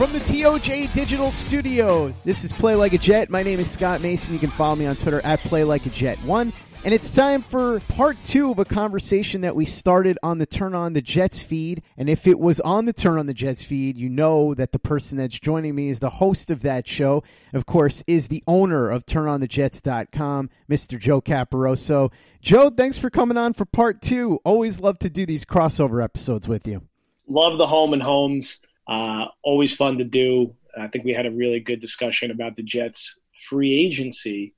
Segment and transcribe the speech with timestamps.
[0.00, 3.28] From the TOJ Digital Studio, this is Play Like a Jet.
[3.28, 4.32] My name is Scott Mason.
[4.32, 6.54] You can follow me on Twitter at Play Like a Jet One.
[6.86, 10.74] And it's time for part two of a conversation that we started on the Turn
[10.74, 11.82] On the Jets feed.
[11.98, 14.78] And if it was on the Turn On the Jets feed, you know that the
[14.78, 17.22] person that's joining me is the host of that show.
[17.52, 20.98] Of course, is the owner of TurnOnTheJets.com, Mr.
[20.98, 22.10] Joe Caporoso.
[22.40, 24.40] Joe, thanks for coming on for part two.
[24.46, 26.80] Always love to do these crossover episodes with you.
[27.28, 28.60] Love the home and homes.
[28.90, 30.54] Uh, always fun to do.
[30.76, 34.54] I think we had a really good discussion about the Jets free agency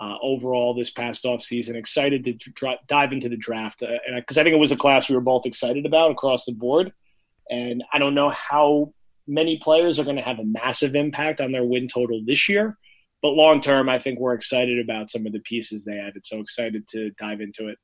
[0.00, 1.74] uh, overall this past off season.
[1.74, 5.08] Excited to dr- dive into the draft because uh, I think it was a class
[5.08, 6.92] we were both excited about across the board.
[7.50, 8.94] And I don't know how
[9.26, 12.78] many players are going to have a massive impact on their win total this year.
[13.22, 16.24] But long term, I think we're excited about some of the pieces they added.
[16.24, 17.78] So excited to dive into it.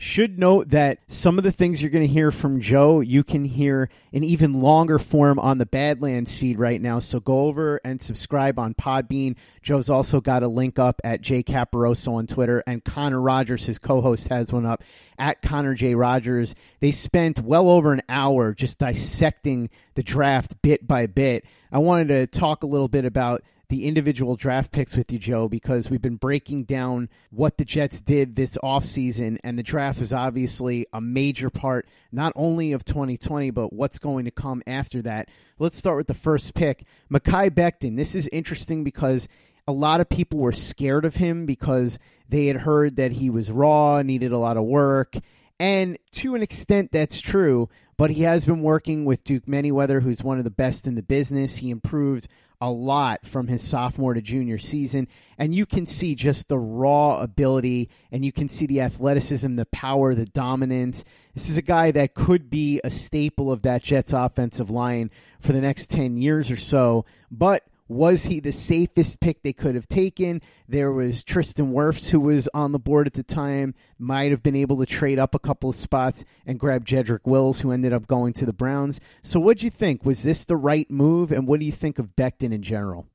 [0.00, 3.44] Should note that some of the things you're going to hear from Joe, you can
[3.44, 7.00] hear in even longer form on the Badlands feed right now.
[7.00, 9.34] So go over and subscribe on Podbean.
[9.60, 13.80] Joe's also got a link up at J Caporoso on Twitter, and Connor Rogers, his
[13.80, 14.84] co-host, has one up
[15.18, 16.54] at Connor J Rogers.
[16.78, 21.44] They spent well over an hour just dissecting the draft bit by bit.
[21.72, 25.48] I wanted to talk a little bit about the individual draft picks with you, Joe,
[25.48, 30.12] because we've been breaking down what the Jets did this offseason, and the draft was
[30.12, 35.28] obviously a major part not only of 2020, but what's going to come after that.
[35.58, 37.96] Let's start with the first pick, Mekhi Becton.
[37.96, 39.28] This is interesting because
[39.66, 43.50] a lot of people were scared of him because they had heard that he was
[43.50, 45.16] raw, needed a lot of work.
[45.60, 47.68] And to an extent, that's true,
[47.98, 51.02] but he has been working with Duke Manyweather, who's one of the best in the
[51.02, 51.56] business.
[51.56, 52.28] He improved
[52.60, 55.08] a lot from his sophomore to junior season.
[55.36, 59.66] And you can see just the raw ability and you can see the athleticism, the
[59.66, 61.04] power, the dominance.
[61.34, 65.10] This is a guy that could be a staple of that Jets offensive line
[65.40, 67.04] for the next 10 years or so.
[67.30, 70.42] But was he the safest pick they could have taken?
[70.68, 74.56] There was Tristan Wirfs, who was on the board at the time, might have been
[74.56, 78.06] able to trade up a couple of spots and grab Jedrick Wills, who ended up
[78.06, 79.00] going to the Browns.
[79.22, 80.04] So, what do you think?
[80.04, 81.32] Was this the right move?
[81.32, 83.06] And what do you think of Becton in general?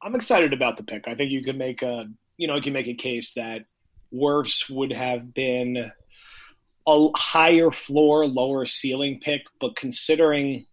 [0.00, 1.06] I'm excited about the pick.
[1.06, 3.66] I think you can make a you know you can make a case that
[4.12, 5.92] Wirfs would have been
[6.86, 10.66] a higher floor, lower ceiling pick, but considering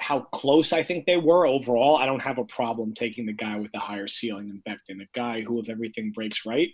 [0.00, 3.58] how close I think they were overall, I don't have a problem taking the guy
[3.58, 6.68] with the higher ceiling than Becton, a guy who, if everything breaks right,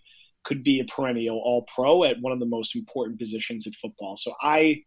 [0.44, 4.16] could be a perennial all pro at one of the most important positions in football.
[4.16, 4.82] So I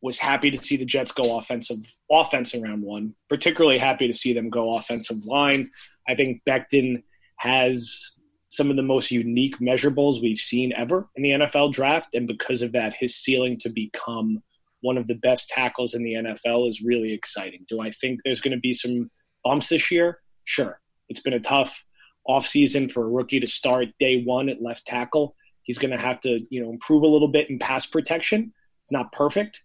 [0.00, 1.78] was happy to see the Jets go offensive
[2.10, 5.70] offense in round one, particularly happy to see them go offensive line.
[6.08, 7.02] I think Becton
[7.36, 8.12] has
[8.48, 12.14] some of the most unique measurables we've seen ever in the NFL draft.
[12.14, 14.42] And because of that, his ceiling to become–
[14.84, 17.64] one of the best tackles in the NFL is really exciting.
[17.70, 19.10] Do I think there's going to be some
[19.42, 20.18] bumps this year?
[20.44, 20.78] Sure.
[21.08, 21.82] It's been a tough
[22.28, 25.36] offseason for a rookie to start day one at left tackle.
[25.62, 28.52] He's going to have to, you know, improve a little bit in pass protection.
[28.82, 29.62] It's not perfect,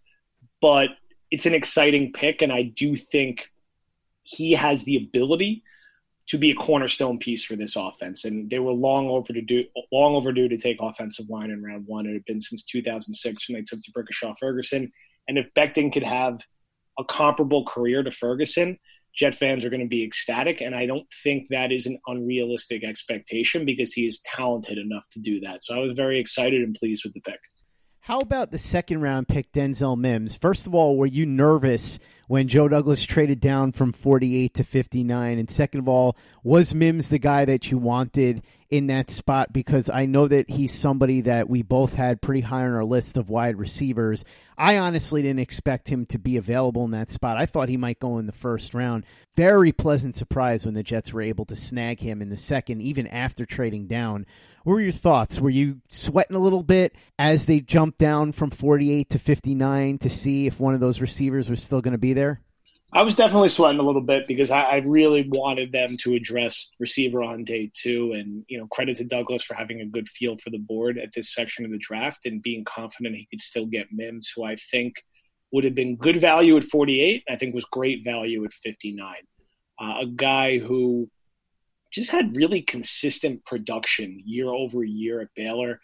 [0.62, 0.88] but
[1.30, 3.50] it's an exciting pick, and I do think
[4.22, 5.62] he has the ability
[6.28, 8.24] to be a cornerstone piece for this offense.
[8.24, 12.06] And they were long overdue, long overdue to take offensive line in round one.
[12.06, 14.92] It had been since 2006 when they took to D'Brickashaw Ferguson.
[15.30, 16.40] And if Becton could have
[16.98, 18.76] a comparable career to Ferguson,
[19.14, 20.60] Jet fans are going to be ecstatic.
[20.60, 25.20] And I don't think that is an unrealistic expectation because he is talented enough to
[25.20, 25.62] do that.
[25.62, 27.38] So I was very excited and pleased with the pick.
[28.02, 30.34] How about the second round pick, Denzel Mims?
[30.34, 31.98] First of all, were you nervous
[32.28, 35.38] when Joe Douglas traded down from 48 to 59?
[35.38, 39.52] And second of all, was Mims the guy that you wanted in that spot?
[39.52, 43.18] Because I know that he's somebody that we both had pretty high on our list
[43.18, 44.24] of wide receivers.
[44.56, 47.36] I honestly didn't expect him to be available in that spot.
[47.36, 49.04] I thought he might go in the first round.
[49.36, 53.06] Very pleasant surprise when the Jets were able to snag him in the second, even
[53.06, 54.24] after trading down.
[54.64, 55.40] What were your thoughts?
[55.40, 60.10] Were you sweating a little bit as they jumped down from 48 to 59 to
[60.10, 62.42] see if one of those receivers was still going to be there?
[62.92, 66.74] I was definitely sweating a little bit because I, I, really wanted them to address
[66.80, 68.12] receiver on day two.
[68.14, 71.10] And, you know, credit to Douglas for having a good feel for the board at
[71.14, 74.56] this section of the draft and being confident he could still get Mims, who I
[74.72, 74.94] think
[75.52, 77.22] would have been good value at 48.
[77.30, 79.14] I think was great value at 59.
[79.80, 81.08] Uh, a guy who
[81.92, 85.80] just had really consistent production year over year at Baylor.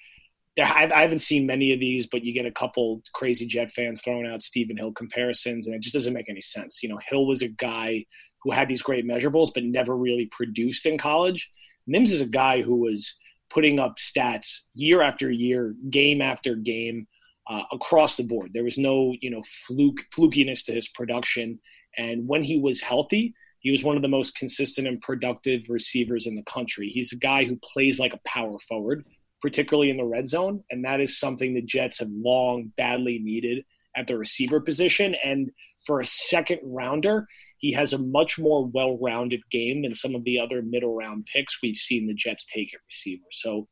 [0.56, 4.00] There, I haven't seen many of these, but you get a couple crazy Jet fans
[4.02, 6.82] throwing out Stephen Hill comparisons, and it just doesn't make any sense.
[6.82, 8.06] You know, Hill was a guy
[8.42, 11.50] who had these great measurables, but never really produced in college.
[11.86, 13.14] Mims is a guy who was
[13.50, 17.06] putting up stats year after year, game after game,
[17.48, 18.50] uh, across the board.
[18.52, 21.60] There was no, you know, fluke flukiness to his production,
[21.96, 23.34] and when he was healthy,
[23.66, 26.86] he was one of the most consistent and productive receivers in the country.
[26.86, 29.04] He's a guy who plays like a power forward,
[29.42, 30.62] particularly in the red zone.
[30.70, 33.64] And that is something the Jets have long badly needed
[33.96, 35.16] at the receiver position.
[35.16, 35.50] And
[35.84, 37.26] for a second rounder,
[37.58, 41.26] he has a much more well rounded game than some of the other middle round
[41.26, 43.26] picks we've seen the Jets take at receiver.
[43.32, 43.66] So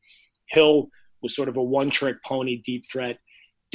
[0.48, 0.88] Hill
[1.22, 3.18] was sort of a one trick pony deep threat.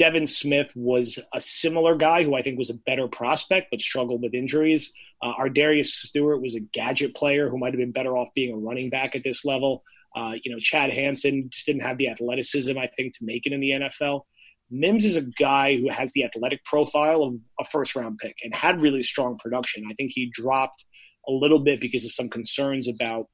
[0.00, 4.22] Devin Smith was a similar guy who I think was a better prospect but struggled
[4.22, 4.94] with injuries.
[5.20, 8.56] Uh, ArDarius Stewart was a gadget player who might have been better off being a
[8.56, 9.84] running back at this level.
[10.16, 13.52] Uh, you know, Chad Hansen just didn't have the athleticism, I think, to make it
[13.52, 14.22] in the NFL.
[14.70, 18.54] Mims is a guy who has the athletic profile of a first round pick and
[18.54, 19.84] had really strong production.
[19.86, 20.82] I think he dropped
[21.28, 23.26] a little bit because of some concerns about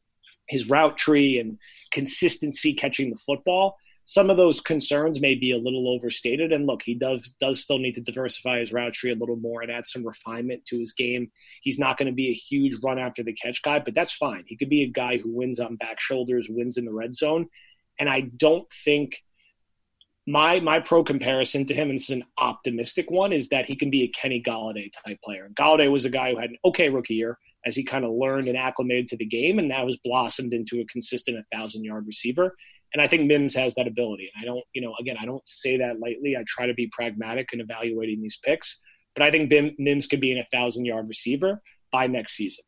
[0.48, 1.58] his route tree and
[1.92, 3.76] consistency catching the football
[4.08, 6.52] some of those concerns may be a little overstated.
[6.52, 9.62] And look, he does does still need to diversify his route tree a little more
[9.62, 11.32] and add some refinement to his game.
[11.60, 14.44] He's not going to be a huge run after the catch guy, but that's fine.
[14.46, 17.48] He could be a guy who wins on back shoulders, wins in the red zone.
[17.98, 19.24] And I don't think
[20.24, 23.74] my my pro comparison to him, and this is an optimistic one, is that he
[23.74, 25.50] can be a Kenny Golladay type player.
[25.58, 28.46] Golladay was a guy who had an okay rookie year as he kind of learned
[28.46, 32.06] and acclimated to the game, and now has blossomed into a consistent, a thousand yard
[32.06, 32.54] receiver.
[32.96, 34.30] And I think Mims has that ability.
[34.34, 36.34] And I don't, you know, again, I don't say that lightly.
[36.34, 38.80] I try to be pragmatic in evaluating these picks,
[39.14, 41.60] but I think Mims could be an 1,000 yard receiver
[41.92, 42.64] by next season.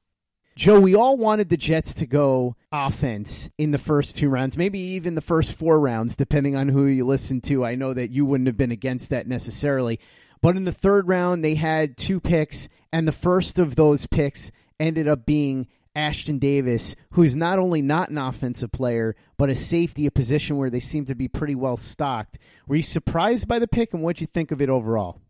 [0.54, 4.78] Joe, we all wanted the Jets to go offense in the first two rounds, maybe
[4.78, 7.64] even the first four rounds, depending on who you listen to.
[7.64, 9.98] I know that you wouldn't have been against that necessarily.
[10.42, 14.52] But in the third round, they had two picks, and the first of those picks
[14.78, 20.06] ended up being Ashtyn Davis, who's not only not an offensive player, but a safety,
[20.06, 22.38] a position where they seem to be pretty well stocked.
[22.68, 25.20] Were you surprised by the pick, and what do you think of it overall?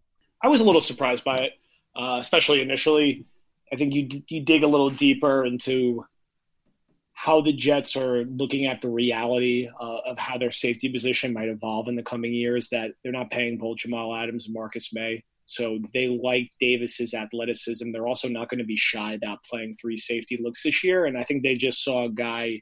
[0.42, 1.52] I was a little surprised by it,
[1.96, 3.24] uh, especially initially.
[3.72, 6.04] I think you you dig a little deeper into
[7.12, 11.48] how the Jets are looking at the reality uh, of how their safety position might
[11.48, 12.68] evolve in the coming years.
[12.68, 15.24] That they're not paying both Jamal Adams and Marcus Maye.
[15.48, 17.90] So they like Davis's athleticism.
[17.90, 21.06] They're also not going to be shy about playing three safety looks this year.
[21.06, 22.60] And I think they just saw a guy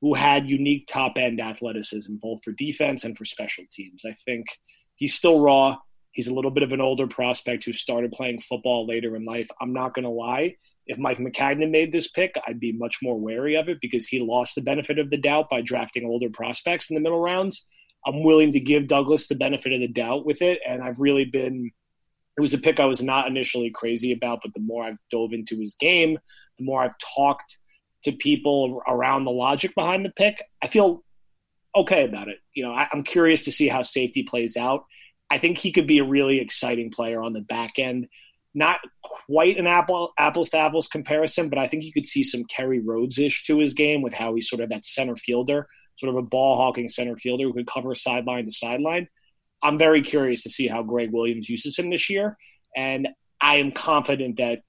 [0.00, 4.04] who had unique top end athleticism, both for defense and for special teams.
[4.06, 4.46] I think
[4.94, 5.76] he's still raw.
[6.12, 9.48] He's a little bit of an older prospect who started playing football later in life.
[9.60, 10.54] I'm not going to lie.
[10.86, 14.20] If Mike Maccagnan made this pick, I'd be much more wary of it because he
[14.20, 17.66] lost the benefit of the doubt by drafting older prospects in the middle rounds.
[18.06, 21.24] I'm willing to give Douglas the benefit of the doubt with it, and I've really
[21.24, 21.72] been
[22.36, 25.32] it was a pick I was not initially crazy about, but the more I've dove
[25.32, 26.18] into his game,
[26.58, 27.58] the more I've talked
[28.04, 31.04] to people around the logic behind the pick, I feel
[31.74, 32.38] okay about it.
[32.52, 34.84] You know, I, am curious to see how safety plays out.
[35.30, 38.08] I think he could be a really exciting player on the back end.
[38.54, 42.44] Not quite an apple apples to apples comparison, but I think you could see some
[42.44, 46.10] Kerry Rhodes ish to his game with how he's sort of that center fielder, sort
[46.10, 49.08] of a ball hawking center fielder who could cover sideline to sideline.
[49.64, 52.36] I'm very curious to see how Gregg Williams uses him this year.
[52.76, 53.08] And
[53.40, 54.60] I am confident that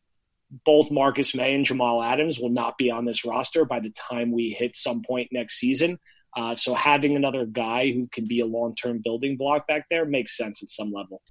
[0.64, 4.32] both Marcus Maye and Jamal Adams will not be on this roster by the time
[4.32, 6.00] we hit some point next season.
[6.36, 10.06] Uh, so having another guy who can be a long term building block back there
[10.06, 11.22] makes sense at some level.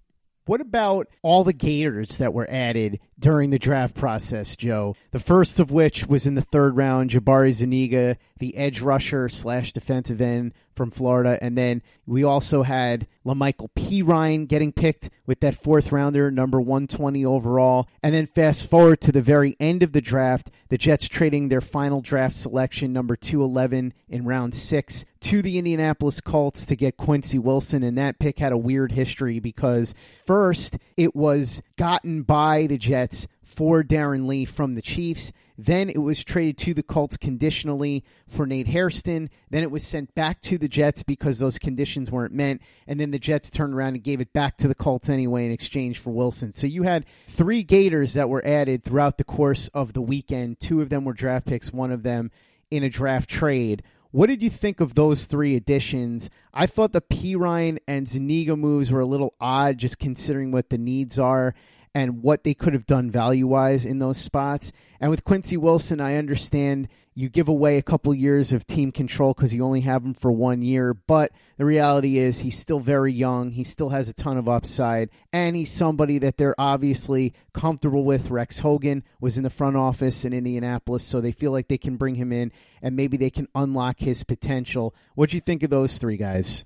[0.47, 4.95] What about all the Gators that were added during the draft process, Joe?
[5.11, 9.73] The first of which was in the third round, Jabari Zuniga, the edge rusher slash
[9.73, 11.39] defensive end from Florida.
[11.41, 17.25] And then we also had La'Mical Perine getting picked with that fourth rounder, number 120
[17.25, 17.89] overall.
[18.03, 21.61] And then fast forward to the very end of the draft, the Jets trading their
[21.61, 27.39] final draft selection, number 211 in round six, to the Indianapolis Colts to get Quincy
[27.39, 27.83] Wilson.
[27.83, 29.95] And that pick had a weird history because
[30.27, 35.33] first it was gotten by the Jets for Darron Lee from the Chiefs.
[35.57, 39.31] Then it was traded to the Colts conditionally for Nate Hairston.
[39.51, 42.59] Then it was sent back to the Jets because those conditions weren't met.
[42.87, 45.53] And then the Jets turned around and gave it back to the Colts anyway in
[45.53, 46.53] exchange for Wilson.
[46.53, 50.59] So you had three Gators that were added throughout the course of the weekend.
[50.59, 52.33] Two of them were draft picks, one of them
[52.71, 53.83] in a draft trade.
[54.11, 56.31] What did you think of those three additions?
[56.53, 60.79] I thought the Perine and Zuniga moves were a little odd, just considering what the
[60.79, 61.53] needs are
[61.95, 64.73] and what they could have done value wise in those spots.
[65.01, 69.33] And with Quincy Wilson, I understand you give away a couple years of team control
[69.33, 70.95] because you only have him for one year.
[70.95, 73.53] But the reality is, he's still very young.
[73.53, 75.11] He still has a ton of upside.
[75.33, 78.31] And he's somebody that they're obviously comfortable with.
[78.31, 81.97] Rex Hogan was in the front office in Indianapolis, so they feel like they can
[81.97, 82.51] bring him in
[82.83, 84.93] and maybe they can unlock his potential.
[85.15, 86.65] What do you think of those three guys?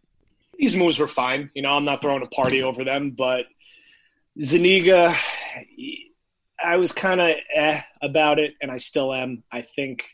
[0.59, 1.51] These moves were fine.
[1.55, 3.45] You know, I'm not throwing a party over them, but
[4.43, 5.17] Zuniga,
[6.63, 9.43] I was kind of eh about it, and I still am.
[9.53, 10.05] I think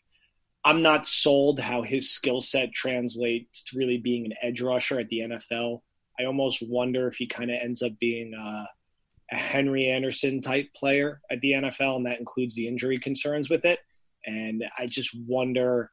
[0.64, 5.09] I'm not sold how his skill set translates to really being an edge rusher at
[5.09, 5.83] the NFL.
[6.19, 8.69] I almost wonder if he kind of ends up being a,
[9.31, 13.64] a Henry Anderson type player at the NFL, and that includes the injury concerns with
[13.66, 13.78] it.
[14.25, 15.90] And I just wonder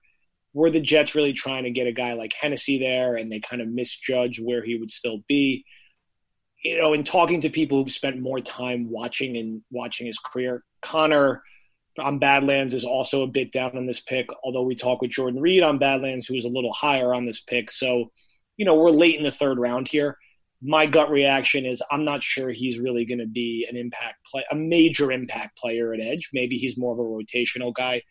[0.54, 3.62] were the Jets really trying to get a guy like Hennessy there, and they kind
[3.62, 5.66] of misjudge where he would still be
[6.64, 10.64] you know, in talking to people who've spent more time watching and watching his career,
[10.82, 11.42] Connor
[12.00, 15.42] on Badlands is also a bit down on this pick, although we talk with Jordan
[15.42, 17.70] Reid on Badlands, who is a little higher on this pick.
[17.72, 18.12] So,
[18.58, 20.18] you know, we're late in the third round here.
[20.62, 24.44] My gut reaction is I'm not sure he's really going to be an impact play,
[24.52, 26.30] a major impact player at edge.
[26.32, 28.04] Maybe he's more of a rotational guy.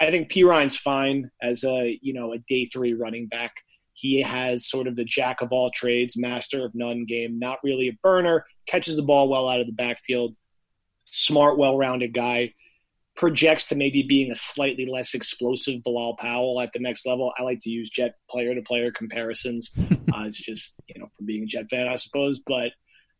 [0.00, 3.52] I think Perine's fine as a, you know, a day three running back.
[3.98, 7.88] He has sort of the jack of all trades, master of none game, not really
[7.88, 10.36] a burner, catches the ball well out of the backfield,
[11.04, 12.54] smart, well rounded guy.
[13.16, 17.32] Projects to maybe being a slightly less explosive Bilal Powell at the next level.
[17.36, 19.72] I like to use Jet player to player comparisons.
[20.14, 22.40] uh, it's just, you know, for being a Jet fan, I suppose.
[22.46, 22.70] But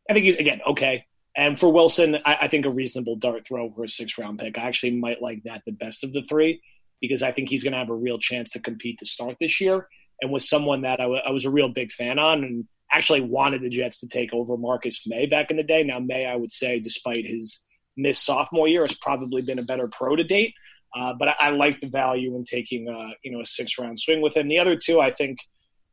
[0.09, 1.07] I think, again, okay.
[1.37, 4.57] And for Wilson, I, I think a reasonable dart throw for a six round pick.
[4.57, 6.63] I actually might like that the best of the three
[7.01, 9.61] because I think he's going to have a real chance to compete to start this
[9.61, 9.89] year
[10.21, 13.21] and was someone that I, w- I was a real big fan on and actually
[13.21, 15.83] wanted the Jets to take over Marcus Maye back in the day.
[15.83, 17.61] Now, Maye, I would say, despite his
[17.97, 20.55] missed sophomore year, has probably been a better pro to date.
[20.95, 24.01] Uh, but I, I, like the value in taking uh, you know a six round
[24.01, 24.49] swing with him.
[24.49, 25.39] The other two, I think,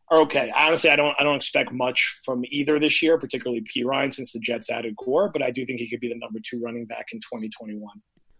[0.10, 0.51] are okay.
[0.55, 4.39] Honestly, I don't I don't expect much from either this year, particularly Perine since the
[4.39, 5.29] Jets added Gore.
[5.29, 7.82] But I do think he could be the number two running back in 2021.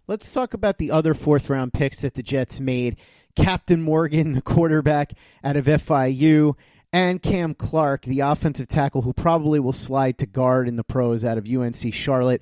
[0.08, 2.98] Let's talk about the other fourth round picks that the Jets made.
[3.36, 5.14] Captain Morgan, the quarterback
[5.44, 6.56] out of FIU,
[6.94, 11.26] and Cam Clark, the offensive tackle who probably will slide to guard in the pros
[11.26, 12.42] out of UNC Charlotte.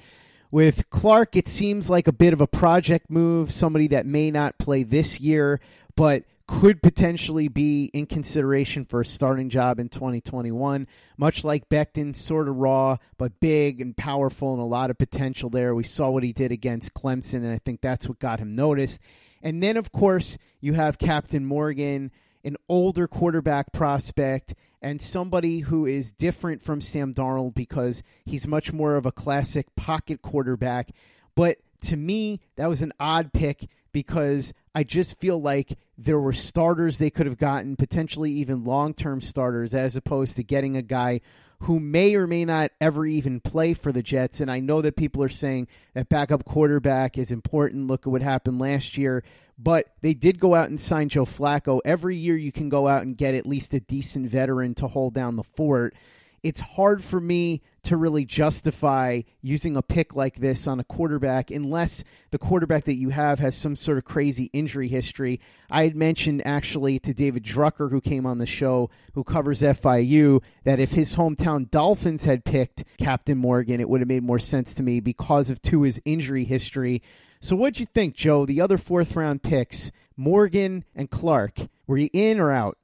[0.52, 4.60] With Clark, it seems like a bit of a project move, somebody that may not
[4.60, 5.60] play this year,
[5.96, 10.88] but could potentially be in consideration for a starting job in 2021.
[11.18, 15.50] Much like Becton, sort of raw, but big and powerful and a lot of potential
[15.50, 15.74] there.
[15.74, 19.00] We saw what he did against Clemson, and I think that's what got him noticed.
[19.44, 22.12] And then, of course, you have Captain Morgan,
[22.44, 28.74] an older quarterback prospect, and somebody who is different from Sam Darnold because he's much
[28.74, 30.90] more of a classic pocket quarterback.
[31.36, 36.34] But to me, that was an odd pick because I just feel like there were
[36.34, 40.82] starters they could have gotten, potentially even long term starters, as opposed to getting a
[40.82, 41.22] guy
[41.64, 44.42] who may or may not ever even play for the Jets.
[44.42, 47.88] And I know that people are saying that backup quarterback is important.
[47.88, 49.24] Look at what happened last year.
[49.58, 51.80] But they did go out and sign Joe Flacco.
[51.86, 55.14] Every year you can go out and get at least a decent veteran to hold
[55.14, 55.96] down the fort
[56.44, 61.52] it's hard for me to really justify using a pick like this on a quarterback
[61.52, 65.40] unless the quarterback that you have has some sort of crazy injury history.
[65.70, 70.42] I had mentioned actually to David Drucker, who came on the show, who covers FIU,
[70.66, 74.74] that if his hometown Dolphins had picked Captain Morgan, it would have made more sense
[74.76, 77.02] to me because of Tua's injury history.
[77.40, 78.46] So, what'd you think, Joe?
[78.46, 82.78] The other fourth round picks, Morgan and Clark, were you in or out?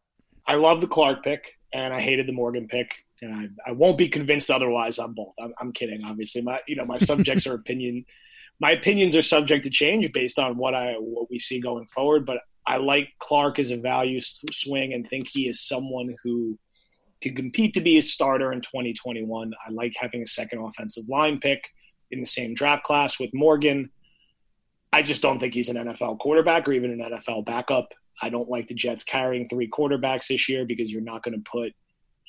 [0.46, 3.98] I love the Clark pick, and I hated the Morgan pick and I, I won't
[3.98, 5.34] be convinced otherwise on both.
[5.40, 6.42] I'm, I'm kidding, obviously.
[6.42, 8.06] My you know my subjects are opinion.
[8.60, 12.26] My opinions are subject to change based on what I what we see going forward.
[12.26, 16.58] But I like Clark as a value swing and think he is someone who
[17.22, 19.54] can compete to be a starter in 2021.
[19.66, 21.70] I like having a second offensive line pick
[22.12, 23.90] in the same draft class with Morgan.
[24.92, 27.94] I just don't think he's an NFL quarterback or even an NFL backup.
[28.22, 31.50] I don't like the Jets carrying three quarterbacks this year because you're not going to
[31.50, 31.74] put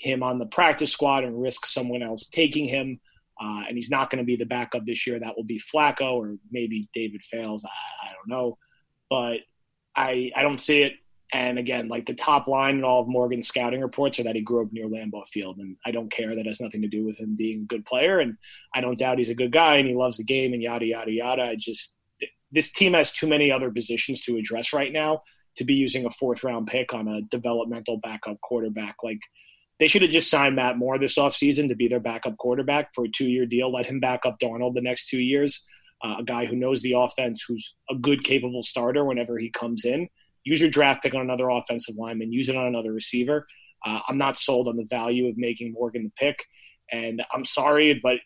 [0.00, 3.00] him on the practice squad and risk someone else taking him.
[3.40, 5.18] Uh, and he's not going to be the backup this year.
[5.18, 7.64] That will be Flacco or maybe David Fales.
[7.64, 8.58] I, I don't know.
[9.08, 9.38] But
[9.96, 10.94] I, I don't see it.
[11.32, 14.40] And again, like the top line in all of Morgan's scouting reports are that he
[14.40, 15.58] grew up near Lambeau Field.
[15.58, 16.34] And I don't care.
[16.34, 18.18] That has nothing to do with him being a good player.
[18.18, 18.36] And
[18.74, 21.12] I don't doubt he's a good guy and he loves the game and yada, yada,
[21.12, 21.42] yada.
[21.42, 21.94] I just,
[22.50, 25.22] this team has too many other positions to address right now
[25.56, 28.96] to be using a fourth round pick on a developmental backup quarterback.
[29.02, 29.20] Like
[29.80, 33.06] they should have just signed Matt Moore this offseason to be their backup quarterback for
[33.06, 33.72] a two year deal.
[33.72, 35.64] Let him back up Darnold the next two years.
[36.04, 39.84] Uh, a guy who knows the offense, who's a good, capable starter whenever he comes
[39.84, 40.08] in.
[40.44, 43.46] Use your draft pick on another offensive lineman, use it on another receiver.
[43.84, 46.44] Uh, I'm not sold on the value of making Morgan the pick.
[46.92, 48.18] And I'm sorry, but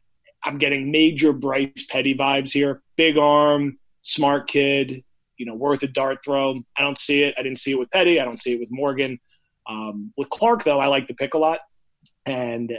[0.44, 2.82] I'm getting major Bryce Petty vibes here.
[2.96, 5.04] Big arm, smart kid,
[5.36, 6.60] you know, worth a dart throw.
[6.76, 7.34] I don't see it.
[7.38, 8.20] I didn't see it with Petty.
[8.20, 9.18] I don't see it with Morgan.
[9.68, 11.60] Um, with Clark, though, I like the pick a lot,
[12.26, 12.78] and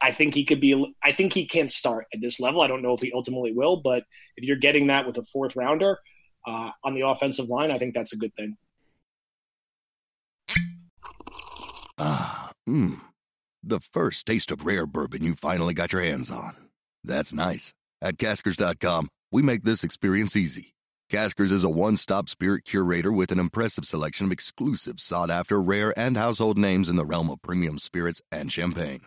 [0.00, 0.94] I think he could be.
[1.02, 2.60] I think he can start at this level.
[2.60, 4.04] I don't know if he ultimately will, but
[4.36, 5.98] if you're getting that with a fourth rounder
[6.46, 8.56] uh, on the offensive line, I think that's a good thing.
[11.98, 13.00] Ah, mmm.
[13.64, 16.56] The first taste of rare bourbon you finally got your hands on.
[17.02, 17.74] That's nice.
[18.00, 20.74] At Caskers.com, we make this experience easy.
[21.10, 25.58] Caskers is a one stop spirit curator with an impressive selection of exclusive, sought after,
[25.58, 29.00] rare, and household names in the realm of premium spirits and champagne.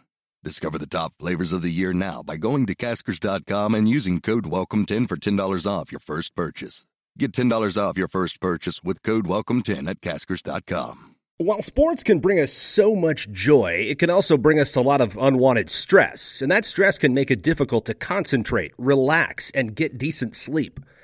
[0.43, 4.46] Discover the top flavors of the year now by going to caskers.com and using code
[4.46, 6.88] WELCOME10 for $10 off your first purchase.
[7.20, 11.15] Get $10 off your first purchase with code WELCOME10 at caskers.com.
[11.38, 15.01] While sports can bring us so much joy, it can also bring us a lot
[15.01, 19.99] of unwanted stress, and that stress can make it difficult to concentrate, relax, and get
[19.99, 20.80] decent sleep.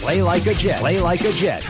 [0.00, 0.80] Play like a Jet.
[0.80, 1.62] Play like a Jet.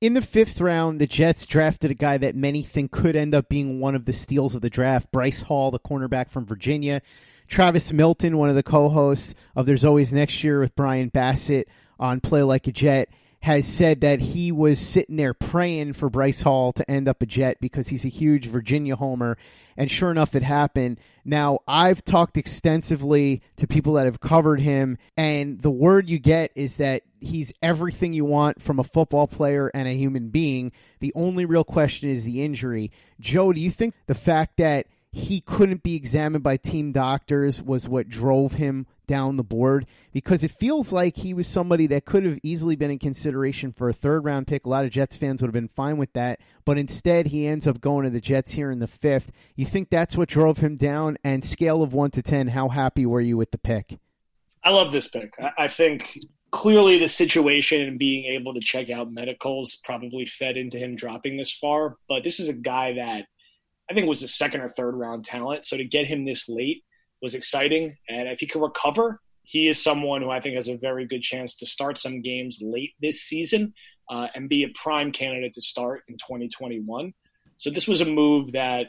[0.00, 3.48] In the fifth round, the Jets drafted a guy that many think could end up
[3.48, 7.02] being one of the steals of the draft Bryce Hall, the cornerback from Virginia.
[7.48, 11.68] Travis Milton, one of the co hosts of There's Always Next Year with Brian Bassett
[11.98, 13.08] on Play Like a Jet,
[13.42, 17.26] has said that he was sitting there praying for Bryce Hall to end up a
[17.26, 19.38] Jet because he's a huge Virginia homer.
[19.78, 20.98] And sure enough, it happened.
[21.24, 26.50] Now, I've talked extensively to people that have covered him, and the word you get
[26.54, 30.72] is that he's everything you want from a football player and a human being.
[30.98, 32.90] The only real question is the injury.
[33.20, 37.88] Joe, do you think the fact that he couldn't be examined by team doctors was
[37.88, 42.24] what drove him down the board because it feels like he was somebody that could
[42.24, 44.64] have easily been in consideration for a third round pick.
[44.64, 47.66] A lot of Jets fans would have been fine with that, but instead he ends
[47.66, 49.32] up going to the Jets here in the fifth.
[49.56, 51.18] You think that's what drove him down?
[51.24, 53.98] And scale of one to 10, how happy were you with the pick?
[54.62, 55.34] I love this pick.
[55.58, 56.16] I think
[56.52, 61.36] clearly the situation and being able to check out medicals probably fed into him dropping
[61.36, 63.24] this far, but this is a guy that
[63.90, 65.66] I think was a second or third round talent.
[65.66, 66.84] So to get him this late
[67.22, 67.96] was exciting.
[68.08, 71.22] And if he can recover, he is someone who I think has a very good
[71.22, 73.74] chance to start some games late this season
[74.08, 77.12] uh, and be a prime candidate to start in 2021.
[77.56, 78.86] So this was a move that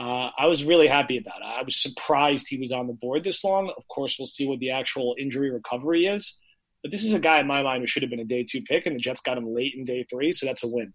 [0.00, 1.42] uh, I was really happy about.
[1.42, 3.72] I was surprised he was on the board this long.
[3.76, 6.36] Of course, we'll see what the actual injury recovery is.
[6.82, 8.62] But this is a guy in my mind who should have been a day two
[8.62, 10.92] pick, and the Jets got him late in day three, so that's a win.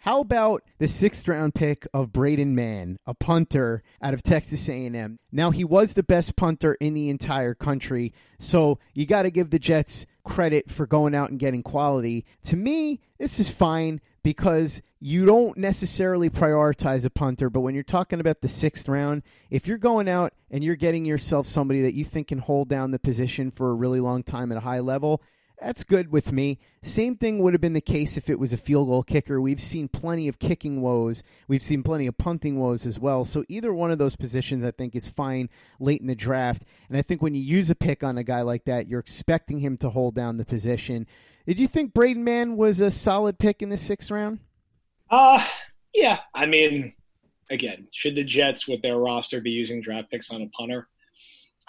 [0.00, 5.18] How about the sixth round pick of Braden Mann, a punter out of Texas A&M?
[5.30, 9.50] Now he was the best punter in the entire country, so you got to give
[9.50, 12.24] the Jets credit for going out and getting quality.
[12.44, 17.84] To me, this is fine because you don't necessarily prioritize a punter, but when you're
[17.84, 21.92] talking about the sixth round, if you're going out and you're getting yourself somebody that
[21.92, 24.80] you think can hold down the position for a really long time at a high
[24.80, 25.20] level,
[25.60, 26.58] that's good with me.
[26.82, 29.40] Same thing would have been the case if it was a field goal kicker.
[29.40, 31.22] We've seen plenty of kicking woes.
[31.48, 33.24] We've seen plenty of punting woes as well.
[33.24, 36.64] So either one of those positions I think is fine late in the draft.
[36.88, 39.60] And I think when you use a pick on a guy like that, you're expecting
[39.60, 41.06] him to hold down the position.
[41.46, 44.40] Did you think Braden Mann was a solid pick in the sixth round?
[45.10, 45.46] Uh
[45.94, 46.20] yeah.
[46.34, 46.94] I mean,
[47.50, 50.88] again, should the Jets with their roster be using draft picks on a punter?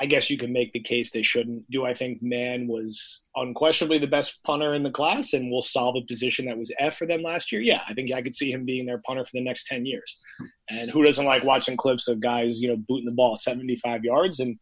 [0.02, 1.70] I guess you can make the case they shouldn't.
[1.70, 5.96] Do I think Mann was unquestionably the best punter in the class and will solve
[5.96, 7.62] a position that was F for them last year?
[7.62, 10.18] Yeah, I think I could see him being their punter for the next 10 years.
[10.72, 14.40] And who doesn't like watching clips of guys, you know, booting the ball 75 yards?
[14.40, 14.58] And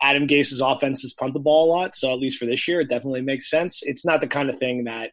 [0.00, 1.94] Adam Gase's offenses punt the ball a lot.
[1.94, 3.80] So at least for this year, it definitely makes sense.
[3.82, 5.12] It's not the kind of thing that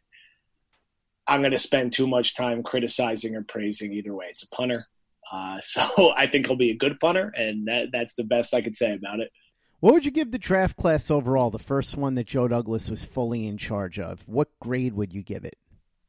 [1.28, 4.28] I'm going to spend too much time criticizing or praising either way.
[4.30, 4.86] It's a punter.
[5.30, 8.62] Uh, so I think he'll be a good punter, and that, that's the best I
[8.62, 9.30] could say about it.
[9.80, 13.04] What would you give the draft class overall, the first one that Joe Douglas was
[13.04, 14.26] fully in charge of?
[14.26, 15.56] What grade would you give it?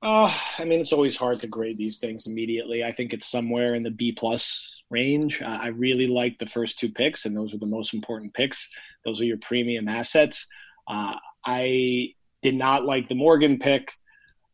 [0.01, 2.83] Uh, I mean, it's always hard to grade these things immediately.
[2.83, 5.41] I think it's somewhere in the B plus range.
[5.41, 8.67] Uh, I really like the first two picks, and those are the most important picks.
[9.05, 10.47] Those are your premium assets.
[10.87, 11.13] Uh,
[11.45, 13.91] I did not like the Morgan pick.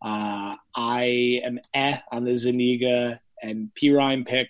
[0.01, 4.49] Uh, I am eh on the Zuniga and Perine pick.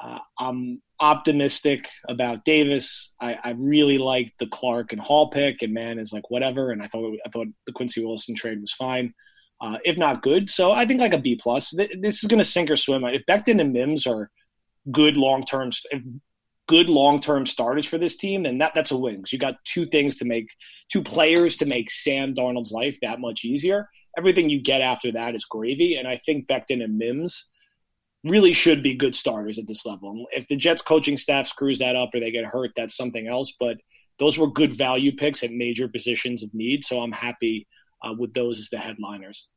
[0.00, 3.12] Uh, I'm optimistic about Davis.
[3.20, 6.70] I, I really liked the Clark and Hall pick, and Mann is like whatever.
[6.70, 9.14] And I thought I thought the Quincy Wilson trade was fine,
[9.60, 10.50] uh, if not good.
[10.50, 11.70] So I think like a B plus.
[11.70, 13.04] This is going to sink or swim.
[13.04, 14.30] If Becton and Mims are
[14.90, 15.70] good long term,
[16.66, 19.16] good long term starters for this team, then that that's a win.
[19.16, 20.48] Because you got two things to make,
[20.90, 23.88] two players to make Sam Darnold's life that much easier.
[24.16, 27.44] Everything you get after that is gravy, and I think Becton and Mims
[28.24, 30.26] really should be good starters at this level.
[30.32, 33.52] If the Jets coaching staff screws that up or they get hurt, that's something else.
[33.58, 33.78] But
[34.18, 36.84] those were good value picks at major positions of need.
[36.84, 37.66] So I'm happy
[38.02, 39.48] uh, with those as the headliners.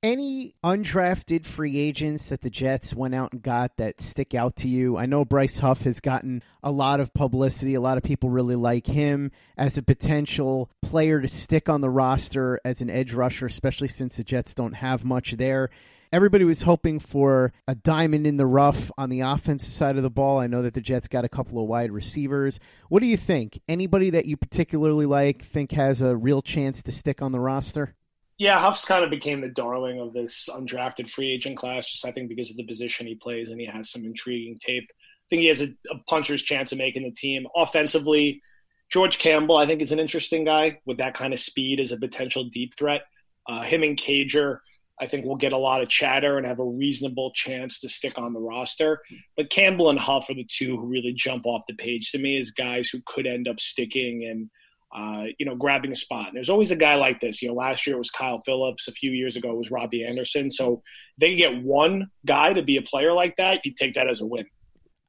[0.00, 4.68] Any undrafted free agents that the Jets went out and got that stick out to
[4.68, 4.96] you?
[4.96, 7.74] I know Bryce Huff has gotten a lot of publicity.
[7.74, 11.90] A lot of people really like him as a potential player to stick on the
[11.90, 15.68] roster as an edge rusher, especially since the Jets don't have much there.
[16.12, 20.10] Everybody was hoping for a diamond in the rough on the offensive side of the
[20.10, 20.38] ball.
[20.38, 22.60] I know that the Jets got a couple of wide receivers.
[22.88, 23.60] What do you think?
[23.68, 27.94] Anybody that you particularly like think has a real chance to stick on the roster?
[28.38, 32.12] Yeah, Huff's kind of became the darling of this undrafted free agent class, just I
[32.12, 34.88] think because of the position he plays and he has some intriguing tape.
[34.90, 37.46] I think he has a, a puncher's chance of making the team.
[37.54, 38.40] Offensively,
[38.90, 41.98] George Campbell, I think, is an interesting guy with that kind of speed as a
[41.98, 43.02] potential deep threat.
[43.46, 44.60] Uh, him and Cager
[45.00, 48.18] I think we'll get a lot of chatter and have a reasonable chance to stick
[48.18, 49.00] on the roster.
[49.36, 52.38] But Campbell and Huff are the two who really jump off the page to me
[52.38, 54.50] as guys who could end up sticking and
[54.94, 56.28] uh, you know grabbing a spot.
[56.28, 57.42] And there's always a guy like this.
[57.42, 58.88] You know, last year it was Kyle Phillips.
[58.88, 60.50] A few years ago it was Robbie Anderson.
[60.50, 60.82] So
[61.18, 63.64] they get one guy to be a player like that.
[63.64, 64.46] You take that as a win.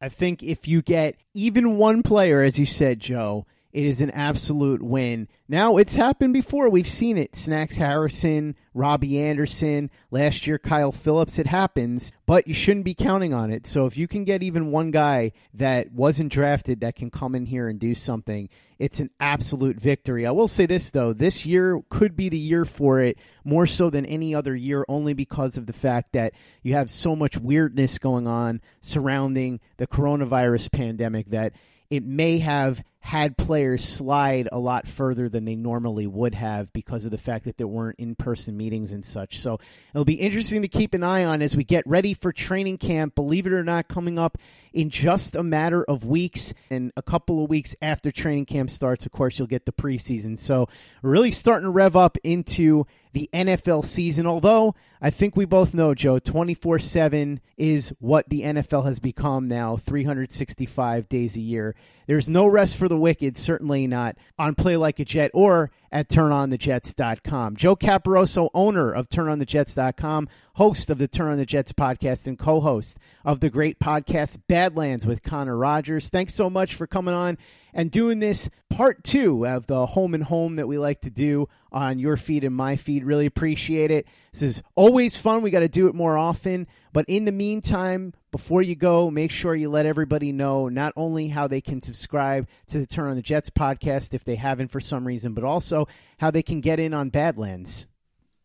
[0.02, 4.10] I think if you get even one player, as you said, Joe, it is an
[4.12, 5.28] absolute win.
[5.48, 6.70] Now, it's happened before.
[6.70, 7.36] We've seen it.
[7.36, 11.38] Snacks Harrison, Robbie Anderson, last year Kyle Phillips.
[11.38, 13.68] It happens, but you shouldn't be counting on it.
[13.68, 17.46] So if you can get even one guy that wasn't drafted that can come in
[17.46, 20.26] here and do something, it's an absolute victory.
[20.26, 23.92] I will say this, though this year could be the year for it more so
[23.92, 28.00] than any other year, only because of the fact that you have so much weirdness
[28.00, 31.54] going on surrounding the coronavirus pandemic that
[31.90, 37.06] it may have had players slide a lot further than they normally would have because
[37.06, 39.40] of the fact that there weren't in person meetings and such.
[39.40, 39.58] So
[39.96, 43.16] it'll be interesting to keep an eye on as we get ready for training camp.
[43.16, 44.38] Believe it or not, coming up
[44.74, 49.08] in just a matter of weeks and a couple of weeks after training camp starts,
[49.08, 50.38] of course, you'll get the preseason.
[50.38, 50.68] So
[51.02, 54.28] really starting to rev up into the NFL season.
[54.28, 59.48] Although I think we both know, Joe, 24 7 is what the NFL has become
[59.48, 61.76] now, 365 days a year.
[62.08, 66.10] There's no rest for the wicked, certainly not on Play Like a Jet or at
[66.10, 67.56] turnonthejets.com.
[67.56, 72.60] Joe Caporoso, owner of turnonthejets.com, host of the Turn on the Jets podcast, and co
[72.60, 76.10] host of the great podcast Badlands with Connor Rogers.
[76.10, 77.38] Thanks so much for coming on
[77.74, 81.48] and doing this part two of the home and home that we like to do
[81.72, 83.04] on your feed and my feed.
[83.04, 84.08] Really appreciate it.
[84.32, 85.42] This is always fun.
[85.42, 86.68] We got to do it more often.
[86.92, 91.28] But in the meantime, before you go, make sure you let everybody know not only
[91.28, 94.80] how they can subscribe to the Turn on the Jets podcast if they haven't for
[94.80, 95.88] some reason, but also
[96.20, 97.88] how they can get in on Badlands.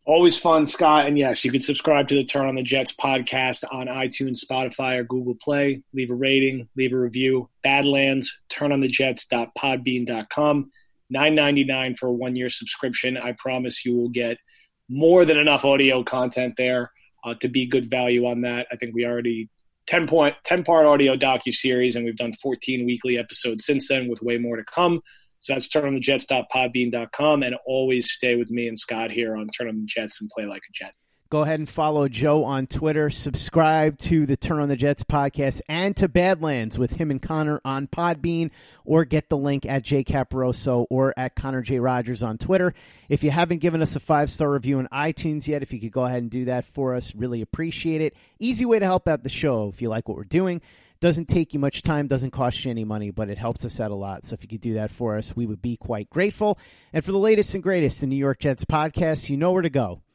[0.05, 1.07] Always fun, Scott.
[1.07, 4.99] And yes, you can subscribe to the Turn on the Jets podcast on iTunes, Spotify,
[4.99, 5.81] or Google Play.
[5.93, 7.49] Leave a rating, leave a review.
[7.63, 10.71] Badlands, turnonthejets.podbean.com.
[11.07, 13.15] Nine ninety nine for a one year subscription.
[13.17, 14.39] I promise you will get
[14.89, 16.91] more than enough audio content there
[17.25, 18.67] uh, to be good value on that.
[18.71, 19.49] I think we already
[19.87, 24.07] 10 point 10 part audio docu series and we've done 14 weekly episodes since then
[24.07, 25.01] with way more to come
[25.39, 29.85] so that's turnonthejets.podbean.com and always stay with me and scott here on turn on the
[29.85, 30.93] jets and play like a jet
[31.35, 33.09] Go ahead and follow Joe on Twitter.
[33.09, 37.59] Subscribe to the Turn on the Jets podcast and to Badlands with him and Connor
[37.65, 38.51] on Podbean,
[38.85, 42.73] or get the link at J Caporoso or at Connor J Rogers on Twitter.
[43.09, 45.91] If you haven't given us a five star review on iTunes yet, if you could
[45.91, 48.15] go ahead and do that for us, really appreciate it.
[48.39, 50.61] Easy way to help out the show if you like what we're doing.
[51.01, 53.91] Doesn't take you much time, doesn't cost you any money, but it helps us out
[53.91, 54.25] a lot.
[54.25, 56.57] So if you could do that for us, we would be quite grateful.
[56.93, 59.69] And for the latest and greatest in New York Jets podcasts, you know where to
[59.69, 59.99] go